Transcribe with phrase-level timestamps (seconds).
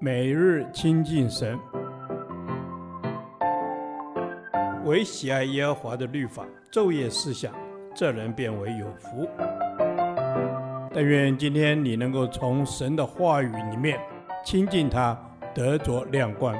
[0.00, 1.58] 每日亲近神，
[4.84, 7.52] 唯喜爱耶和华的律法，昼夜思想，
[7.94, 9.28] 这人便为有福。
[10.92, 13.98] 但愿今天你能够从神的话语里面
[14.44, 15.18] 亲近他，
[15.54, 16.56] 得着亮光。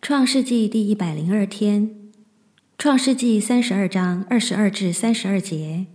[0.00, 2.12] 创世纪第一百零二天，
[2.78, 5.86] 创世纪三十二章二十二至三十二节，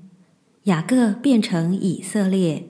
[0.68, 2.62] 雅各变成以色列。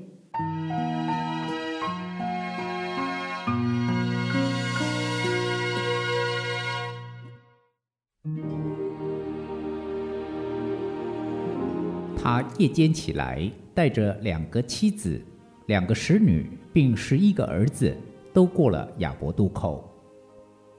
[12.16, 15.20] 他夜间起来，带着两个妻子、
[15.66, 17.98] 两个使女，并十一个儿子，
[18.32, 19.84] 都过了雅伯渡口。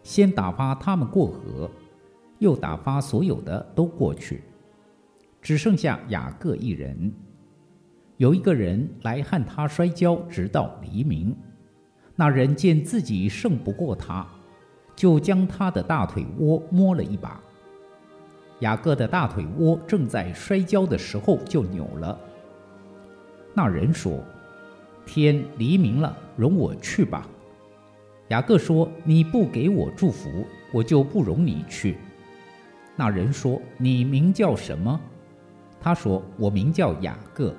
[0.04, 1.68] 先打发他们过河，
[2.38, 4.40] 又打发所有的都过去，
[5.40, 7.12] 只剩下雅各一人。
[8.16, 11.34] 有一个人来和他摔跤，直到黎明。
[12.16, 14.26] 那人见自己胜不过他，
[14.96, 17.40] 就将他的大腿窝摸了一把。
[18.60, 22.18] 雅各的大腿窝正在摔跤的时候就扭了。
[23.54, 24.20] 那人说
[25.06, 27.28] ：“天黎明了，容我去吧。”
[28.30, 31.96] 雅各说：“你不给我祝福，我就不容你去。”
[32.96, 35.00] 那人说：“你名叫什么？”
[35.80, 37.54] 他说：“我名叫雅各。”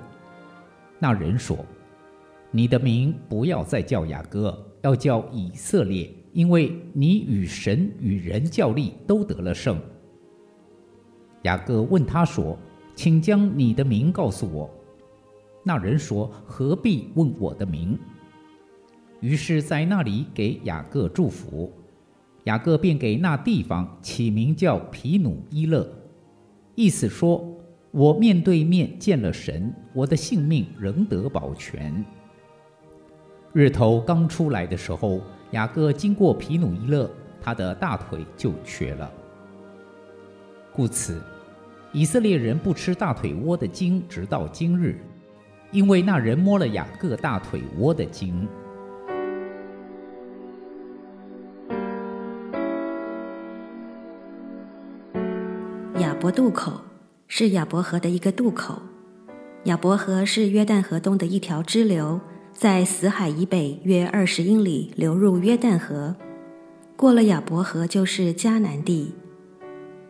[0.98, 1.64] 那人说
[2.50, 9.80] ：“你的名不要再叫雅各，要叫以色列，因为你与神与人较力都得了胜。”
[11.42, 12.58] 雅各问他说
[12.94, 14.70] ：“请将你的名告诉我。”
[15.64, 17.98] 那人说：“何必问我的名？”
[19.20, 21.70] 于是，在那里给雅各祝福，
[22.44, 25.86] 雅各便给那地方起名叫皮努伊勒，
[26.74, 27.46] 意思说
[27.92, 32.04] ：“我面对面见了神，我的性命仍得保全。”
[33.52, 39.10] 日头刚出来的时候，雅各经过皮努伊勒，他的大腿就瘸了。
[40.72, 41.20] 故此，
[41.92, 45.00] 以色列人不吃大腿窝的筋，直到今日，
[45.72, 48.46] 因为那人摸了雅各大腿窝的筋。
[55.98, 56.80] 雅伯渡口
[57.32, 58.82] 是亚伯河的一个渡口。
[59.64, 62.20] 亚伯河是约旦河东的一条支流，
[62.52, 66.16] 在死海以北约二十英里流入约旦河。
[66.96, 69.14] 过了亚伯河就是迦南地。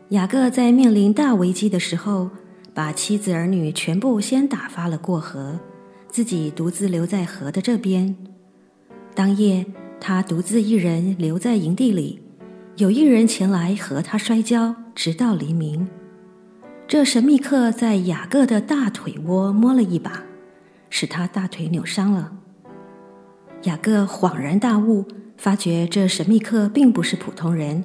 [0.09, 2.31] 雅各在面临大危机的时候，
[2.73, 5.61] 把妻子儿女全部先打发了过河，
[6.09, 8.17] 自己独自留在河的这边。
[9.15, 9.67] 当夜，
[10.01, 12.19] 他独自一人留在营地里，
[12.77, 14.75] 有一人前来和他摔跤。
[14.95, 15.89] 直到黎明，
[16.91, 20.25] 这神秘客在雅各的大腿窝摸了一把，
[20.89, 22.33] 使他大腿扭伤了。
[23.63, 25.07] 雅各恍然大悟，
[25.37, 27.85] 发觉这神秘客并不是普通人，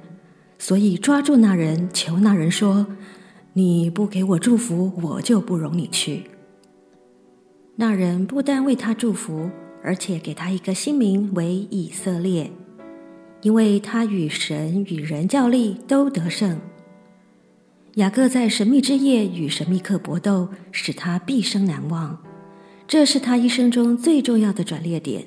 [0.57, 2.87] 所以抓住那人，求那人说
[3.53, 6.23] ：“你不给我祝福，我就不容你去。”
[7.77, 9.51] 那人不但为他祝福，
[9.83, 12.51] 而且给他一个新名为以色列，
[13.43, 16.59] 因为他与神与人较力都得胜。
[17.95, 22.21] 雅各在神秘之夜与神秘客搏斗，使他毕生难忘。
[22.85, 25.25] 这是他一生中最重要的转捩点，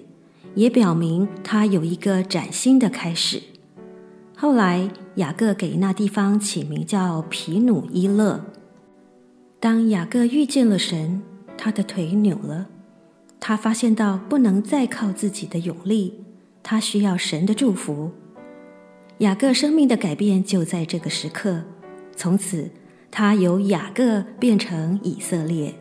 [0.55, 3.41] 也表明他有一个崭新的开始。
[4.37, 8.45] 后来，雅各给那地方起名叫皮努伊勒。
[9.59, 11.23] 当雅各遇见了神，
[11.57, 12.67] 他的腿扭了，
[13.41, 16.13] 他发现到不能再靠自己的勇力，
[16.63, 18.13] 他需要神的祝福。
[19.19, 21.65] 雅各生命的改变就在这个时刻。
[22.19, 22.69] 从此，
[23.13, 25.73] 他由雅各变成以色列。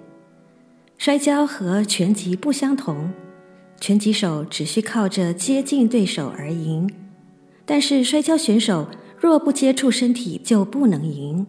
[1.00, 3.12] 摔跤和拳击不相同，
[3.82, 6.88] 拳击手只需靠着接近对手而赢，
[7.66, 8.88] 但是摔跤选手
[9.20, 11.48] 若不接触身体就不能赢。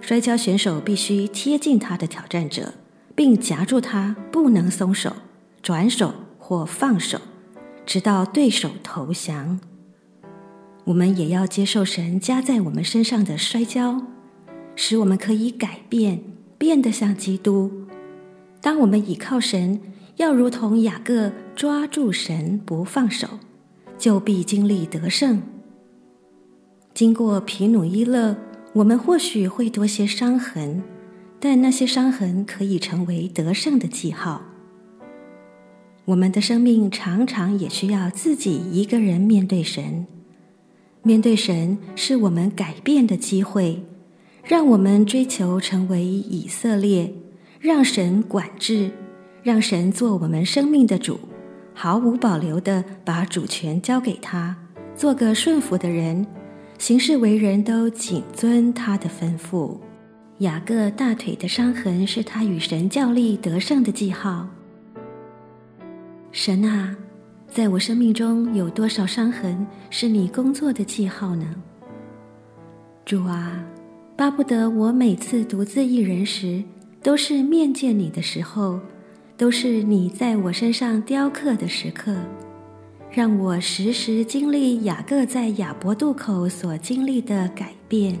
[0.00, 2.74] 摔跤选手必须贴近他的挑战者，
[3.14, 5.12] 并夹住他，不能松手、
[5.62, 7.20] 转手或放手，
[7.86, 9.60] 直到对手投降。
[10.88, 14.06] 我们也要接受神加在我们身上的摔跤，
[14.74, 16.22] 使我们可以改变，
[16.56, 17.70] 变得像基督。
[18.62, 19.78] 当我们倚靠神，
[20.16, 23.28] 要如同雅各抓住神不放手，
[23.98, 25.42] 就必经历得胜。
[26.94, 28.34] 经过皮努伊勒，
[28.72, 30.82] 我们或许会多些伤痕，
[31.38, 34.40] 但那些伤痕可以成为得胜的记号。
[36.06, 40.06] 我们的生命常常也需要自己一个人面对神。
[41.02, 43.82] 面对神是我们改变的机会，
[44.44, 47.12] 让我们追求成为以色列，
[47.60, 48.90] 让神管制，
[49.42, 51.18] 让神做我们生命的主，
[51.74, 54.56] 毫无保留地把主权交给他，
[54.94, 56.26] 做个顺服的人，
[56.78, 59.78] 行事为人都谨遵他的吩咐。
[60.38, 64.48] 雅各大腿的伤痕是他与神较力得胜的记号。
[66.30, 66.96] 神啊，
[67.50, 71.46] 在我生命中有多少伤痕是你工作的记号呢？
[73.04, 73.64] 主啊，
[74.16, 76.62] 巴不得我每次独自一人时，
[77.02, 78.78] 都是面见你的时候，
[79.36, 82.14] 都是你在我身上雕刻的时刻，
[83.10, 88.18] 让我时时经历雅各在雅伯渡口所经历的改变。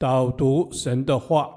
[0.00, 1.50] 导读神的话，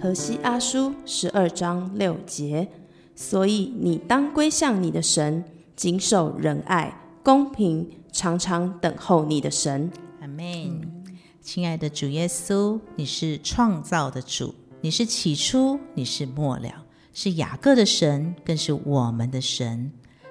[0.00, 2.68] 何西阿书十二章六节，
[3.16, 9.90] 所以你当归向你的神，谨守仁爱、公平，常常等候你的神。
[10.20, 11.02] 阿门。
[11.40, 19.90] 亲爱的主耶稣，你是创造的主，你是起初，你是末了，是雅各的神，更是我们的神。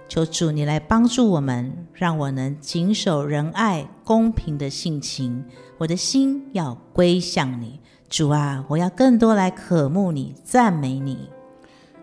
[0.10, 5.46] 求主你来帮助我们，让我能谨守仁爱、公平的性情。
[5.78, 7.80] 我的心要归向你，
[8.10, 11.30] 主啊，我要更多来渴慕你、赞美你。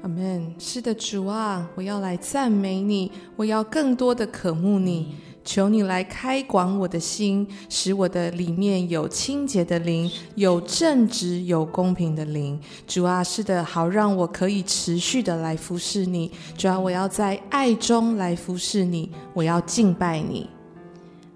[0.03, 0.55] 阿门。
[0.57, 5.17] 是的，主啊，我要来赞美你，我要更多的渴慕你。
[5.47, 12.61] 求你来开广我的心，使我的里面有清洁的灵，有正直、有公平的灵。
[12.89, 16.33] 主啊，是的，好让我可以持续的来服侍你。
[16.59, 20.51] 主啊，我要在爱中来服侍你，我要敬拜你。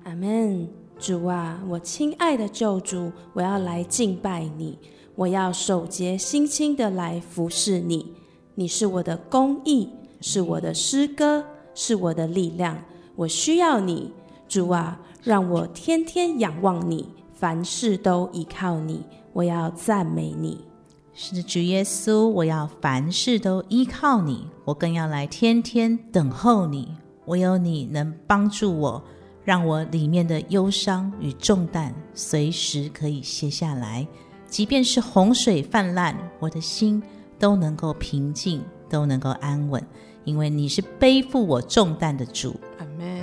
[0.03, 0.69] 阿门。
[0.99, 4.77] 主啊，我亲爱的救主，我要来敬拜你，
[5.15, 8.13] 我要手洁心清的来服侍你。
[8.57, 9.89] 你是我的公义，
[10.21, 11.43] 是我的诗歌，
[11.75, 12.77] 是我的力量。
[13.21, 14.11] 我需要你，
[14.49, 19.05] 主啊，让我天天仰望你，凡事都依靠你。
[19.35, 20.65] 我要赞美你。
[21.13, 26.97] 是，主耶稣，我要凡事都依靠你，我更要来天天等候你。
[27.27, 29.03] 唯有你能帮助我，
[29.45, 34.09] 让我里面的忧伤与重担随时可以卸下来。
[34.47, 37.03] 即便是洪水泛滥，我的心
[37.39, 39.87] 都能够平静，都能够安稳。
[40.25, 43.21] 因为你是背负我重担的主，阿门。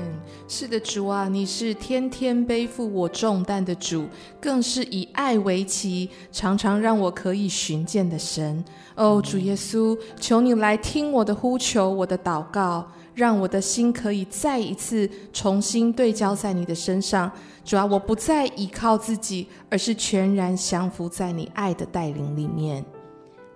[0.50, 4.08] 是的，主啊，你是天天背负我重担的主，
[4.40, 8.64] 更是以爱为旗，常常让我可以寻见的神。
[8.96, 17.30] 哦，主耶稣，求你来听我的呼求，我的祷告，让我的心可以再一次重新对焦在你的身上。
[17.66, 22.84] 主啊，我不再依靠自己，而是全然降服在你爱的带领里面。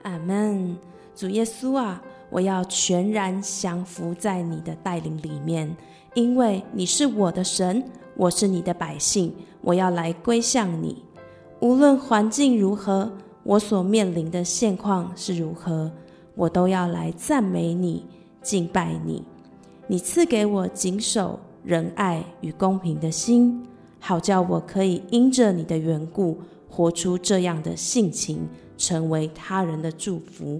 [0.03, 0.77] 阿门。
[1.15, 2.01] 主耶稣啊。
[2.31, 5.77] 我要全然降服在你的带领里面，
[6.15, 7.83] 因为你是我的神，
[8.15, 9.31] 我是你的百姓。
[9.63, 11.03] 我要来归向你，
[11.59, 13.11] 无论环境如何，
[13.43, 15.91] 我所面临的现况是如何，
[16.33, 18.03] 我都要来赞美你、
[18.41, 19.23] 敬拜你。
[19.85, 23.63] 你赐给我谨守仁爱与公平的心，
[23.99, 30.59] 好叫我可以因着你的缘故，活出这样的性情，成为他人的祝福。